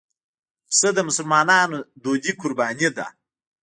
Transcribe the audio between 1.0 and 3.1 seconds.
مسلمانانو دودي قرباني ده.